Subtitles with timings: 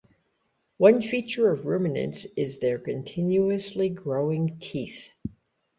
[0.77, 5.11] One feature of ruminants is their continuously growing teeth.